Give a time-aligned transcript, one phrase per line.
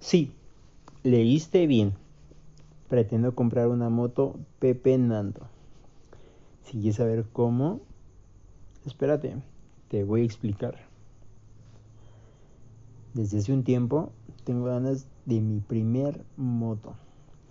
[0.00, 0.32] Sí,
[1.02, 1.92] leíste bien.
[2.88, 5.46] Pretendo comprar una moto Pepe Nando.
[6.64, 7.80] Si quieres saber cómo,
[8.86, 9.36] espérate,
[9.88, 10.88] te voy a explicar.
[13.12, 14.10] Desde hace un tiempo
[14.44, 16.94] tengo ganas de mi primer moto.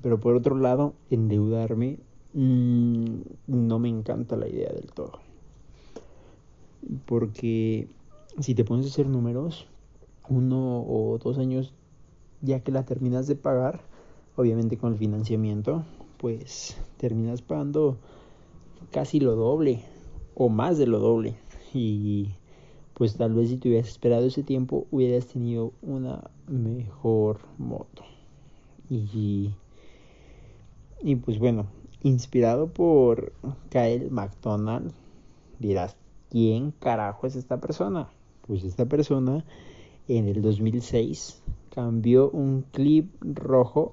[0.00, 1.98] Pero por otro lado, endeudarme
[2.32, 5.18] mmm, no me encanta la idea del todo.
[7.06, 7.88] Porque
[8.38, 9.66] si te pones a hacer números,
[10.28, 11.74] uno o dos años
[12.46, 13.80] ya que la terminas de pagar,
[14.36, 15.84] obviamente con el financiamiento,
[16.18, 17.96] pues terminas pagando
[18.92, 19.82] casi lo doble
[20.34, 21.34] o más de lo doble.
[21.74, 22.28] Y
[22.94, 28.04] pues tal vez si te hubieras esperado ese tiempo hubieras tenido una mejor moto.
[28.88, 29.50] Y,
[31.02, 31.66] y pues bueno,
[32.02, 33.32] inspirado por
[33.70, 34.92] Kyle McDonald,
[35.58, 35.96] dirás,
[36.30, 38.08] ¿quién carajo es esta persona?
[38.46, 39.44] Pues esta persona
[40.08, 41.42] en el 2006
[41.76, 43.92] cambió un clip rojo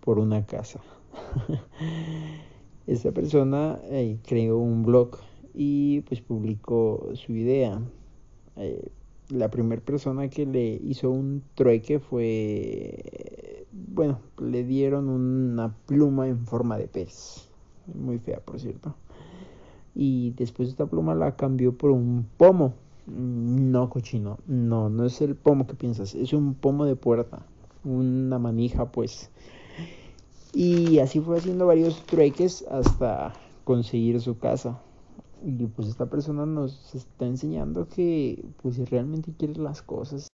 [0.00, 0.80] por una casa.
[2.86, 5.18] Esta persona eh, creó un blog
[5.52, 7.78] y pues publicó su idea.
[8.56, 8.90] Eh,
[9.28, 16.46] la primera persona que le hizo un trueque fue, bueno, le dieron una pluma en
[16.46, 17.46] forma de pez.
[17.94, 18.96] Muy fea, por cierto.
[19.94, 22.72] Y después esta pluma la cambió por un pomo
[23.06, 24.38] no, cochino.
[24.46, 26.14] No, no es el pomo que piensas.
[26.14, 27.44] Es un pomo de puerta.
[27.84, 29.30] Una manija, pues.
[30.52, 33.32] Y así fue haciendo varios trueques hasta
[33.64, 34.80] conseguir su casa.
[35.44, 40.28] Y pues esta persona nos está enseñando que pues si realmente quieres las cosas,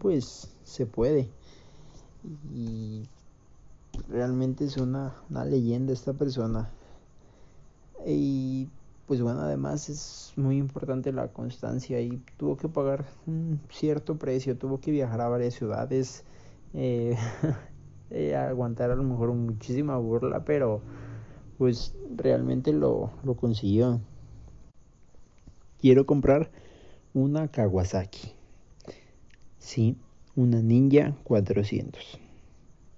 [0.00, 1.30] pues se puede.
[2.54, 3.04] Y
[4.08, 6.70] realmente es una, una leyenda esta persona.
[8.06, 8.68] Y
[9.08, 14.58] pues bueno, además es muy importante la constancia y tuvo que pagar un cierto precio,
[14.58, 16.24] tuvo que viajar a varias ciudades,
[16.74, 17.16] eh,
[18.10, 20.82] eh, aguantar a lo mejor muchísima burla, pero
[21.56, 23.98] pues realmente lo, lo consiguió.
[25.80, 26.50] Quiero comprar
[27.14, 28.32] una Kawasaki.
[29.58, 29.96] Sí,
[30.36, 32.20] una Ninja 400.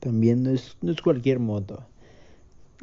[0.01, 1.85] También no es, no es cualquier moto.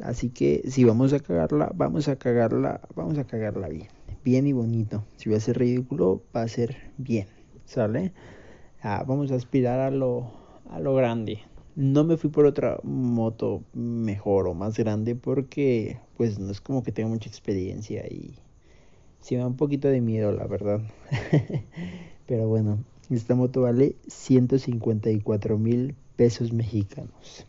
[0.02, 3.88] Así que si vamos a cagarla, vamos a cagarla, vamos a cagarla bien,
[4.24, 5.04] bien y bonito.
[5.16, 7.26] Si va a ser ridículo, va a ser bien,
[7.64, 8.12] ¿sale?
[8.80, 10.30] Ah, vamos a aspirar a lo,
[10.70, 11.40] a lo grande.
[11.74, 16.82] No me fui por otra moto mejor o más grande porque pues no es como
[16.82, 18.34] que tenga mucha experiencia y
[19.20, 20.80] sí me da un poquito de miedo, la verdad.
[22.26, 27.46] Pero bueno, esta moto vale 154 mil pesos mexicanos.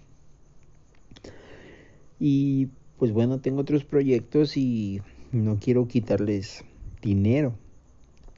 [2.19, 6.63] Y pues bueno, tengo otros proyectos y no quiero quitarles
[7.01, 7.53] dinero.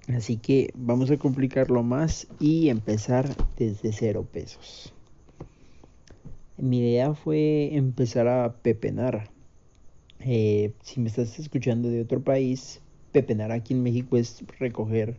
[0.08, 3.28] Así que vamos a complicarlo más y empezar
[3.58, 4.94] desde cero pesos.
[6.58, 9.30] Mi idea fue empezar a pepenar.
[10.19, 12.81] Eh, si me estás escuchando de otro país,
[13.12, 15.18] pepenar aquí en México es recoger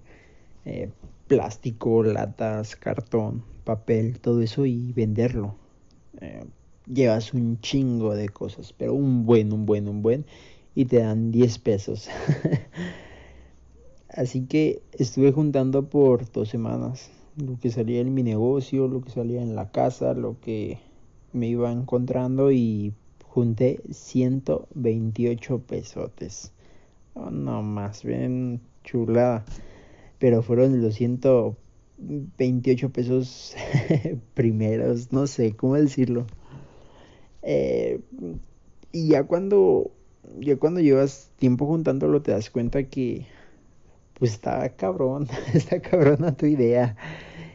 [0.64, 0.90] eh,
[1.26, 5.56] plástico, latas, cartón, papel, todo eso y venderlo.
[6.20, 6.44] Eh,
[6.86, 10.26] llevas un chingo de cosas, pero un buen, un buen, un buen,
[10.74, 12.08] y te dan 10 pesos.
[14.08, 19.10] Así que estuve juntando por dos semanas lo que salía en mi negocio, lo que
[19.10, 20.78] salía en la casa, lo que
[21.32, 22.92] me iba encontrando y
[23.24, 26.52] junté 128 pesotes.
[27.14, 29.46] Oh, no más, bien chulada.
[30.18, 33.54] Pero fueron los 128 pesos
[34.34, 36.26] primeros, no sé cómo decirlo.
[37.42, 38.00] Eh,
[38.92, 39.90] y ya cuando,
[40.40, 43.26] ya cuando llevas tiempo juntándolo te das cuenta que
[44.18, 46.96] pues está cabrón, está cabrona tu idea.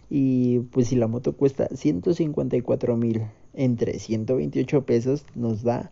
[0.09, 5.90] Y pues si la moto cuesta 154 mil entre 128 pesos nos da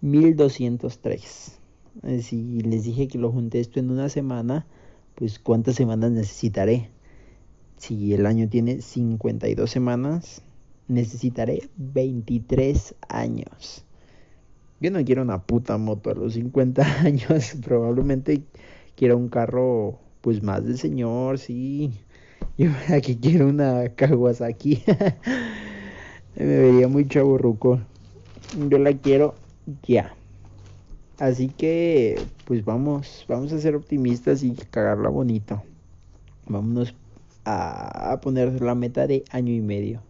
[0.00, 1.58] 1203.
[2.02, 4.66] Eh, si les dije que lo junté esto en una semana,
[5.14, 6.90] pues cuántas semanas necesitaré.
[7.78, 10.42] Si el año tiene 52 semanas,
[10.88, 13.84] necesitaré 23 años.
[14.80, 18.42] Yo no quiero una puta moto a los 50 años, probablemente
[18.94, 21.92] quiero un carro pues más de señor, sí.
[22.58, 24.82] Yo aquí quiero una Kawasaki.
[26.36, 27.80] Me vería muy chaburruco.
[28.68, 29.34] Yo la quiero
[29.86, 30.14] ya.
[31.18, 35.62] Así que pues vamos, vamos a ser optimistas y cagarla bonito.
[36.46, 36.94] Vámonos
[37.44, 40.02] a, a poner la meta de año y medio.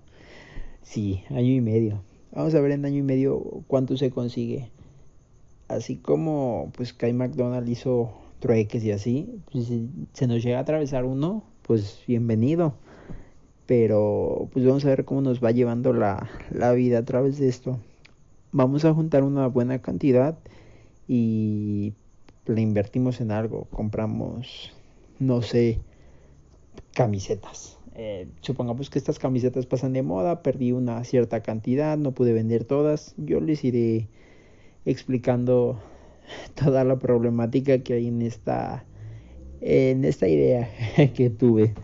[0.86, 2.00] Sí, año y medio.
[2.32, 4.70] Vamos a ver en año y medio cuánto se consigue.
[5.68, 10.60] Así como pues Kai McDonald hizo trueques y así, pues, si se nos llega a
[10.60, 12.74] atravesar uno, pues bienvenido.
[13.66, 17.48] Pero pues vamos a ver cómo nos va llevando la, la vida a través de
[17.48, 17.80] esto.
[18.52, 20.38] Vamos a juntar una buena cantidad
[21.08, 21.94] y
[22.46, 23.64] la invertimos en algo.
[23.72, 24.72] Compramos,
[25.18, 25.80] no sé,
[26.94, 27.75] camisetas.
[27.98, 32.64] Eh, supongamos que estas camisetas pasan de moda, perdí una cierta cantidad, no pude vender
[32.64, 33.14] todas.
[33.16, 34.08] Yo les iré
[34.84, 35.81] explicando
[36.54, 38.84] toda la problemática que hay en esta
[39.62, 40.69] en esta idea
[41.14, 41.75] que tuve.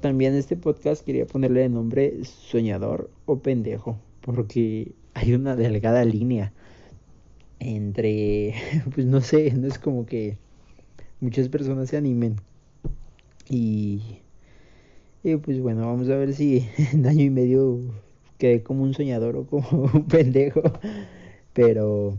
[0.00, 6.52] También este podcast quería ponerle de nombre soñador o pendejo, porque hay una delgada línea
[7.58, 8.54] entre,
[8.94, 10.38] pues no sé, no es como que
[11.20, 12.36] muchas personas se animen.
[13.50, 14.20] Y,
[15.36, 17.78] pues bueno, vamos a ver si en año y medio
[18.38, 20.62] quedé como un soñador o como un pendejo.
[21.52, 22.18] Pero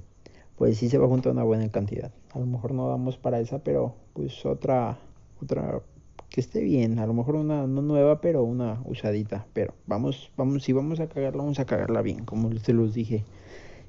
[0.58, 2.12] pues sí se va junto a una buena cantidad.
[2.34, 5.00] A lo mejor no damos para esa, pero pues otra,
[5.42, 5.82] otra
[6.30, 7.00] que esté bien.
[7.00, 9.48] A lo mejor una no nueva, pero una usadita.
[9.54, 13.24] Pero vamos, vamos, si vamos a cagarla, vamos a cagarla bien, como se los dije.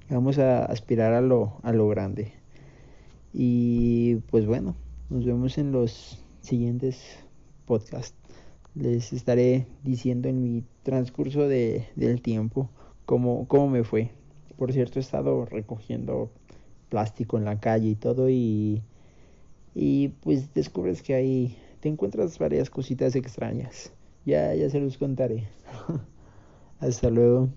[0.08, 2.32] Vamos a aspirar a lo, a lo grande.
[3.32, 4.74] Y pues bueno,
[5.08, 7.18] nos vemos en los siguientes
[7.66, 8.16] podcasts.
[8.74, 12.70] Les estaré diciendo en mi transcurso de, del tiempo
[13.04, 14.10] cómo, cómo me fue.
[14.56, 16.30] Por cierto, he estado recogiendo
[16.88, 18.82] plástico en la calle y todo y,
[19.74, 23.92] y pues descubres que ahí te encuentras varias cositas extrañas.
[24.24, 25.48] Ya, ya se los contaré.
[26.80, 27.48] Hasta luego.